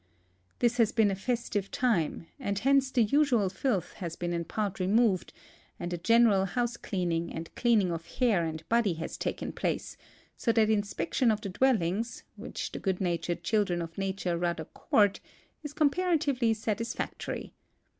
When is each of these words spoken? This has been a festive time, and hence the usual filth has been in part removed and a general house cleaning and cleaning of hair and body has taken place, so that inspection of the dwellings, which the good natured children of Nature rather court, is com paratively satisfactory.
This 0.57 0.77
has 0.77 0.91
been 0.91 1.11
a 1.11 1.15
festive 1.15 1.69
time, 1.69 2.25
and 2.39 2.57
hence 2.57 2.89
the 2.89 3.03
usual 3.03 3.49
filth 3.49 3.93
has 4.01 4.15
been 4.15 4.33
in 4.33 4.45
part 4.45 4.79
removed 4.79 5.31
and 5.79 5.93
a 5.93 5.97
general 5.99 6.45
house 6.45 6.75
cleaning 6.75 7.31
and 7.31 7.53
cleaning 7.53 7.91
of 7.91 8.07
hair 8.15 8.43
and 8.43 8.67
body 8.67 8.93
has 8.95 9.15
taken 9.15 9.51
place, 9.51 9.97
so 10.35 10.51
that 10.53 10.71
inspection 10.71 11.29
of 11.29 11.41
the 11.41 11.49
dwellings, 11.49 12.23
which 12.35 12.71
the 12.71 12.79
good 12.79 12.99
natured 12.99 13.43
children 13.43 13.79
of 13.79 13.95
Nature 13.99 14.39
rather 14.39 14.65
court, 14.65 15.19
is 15.61 15.71
com 15.71 15.91
paratively 15.91 16.55
satisfactory. 16.55 17.53